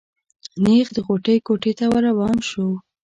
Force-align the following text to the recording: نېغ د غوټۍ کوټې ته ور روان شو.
نېغ 0.63 0.87
د 0.93 0.97
غوټۍ 1.07 1.37
کوټې 1.47 1.71
ته 1.79 1.85
ور 1.91 2.03
روان 2.09 2.37
شو. 2.49 2.67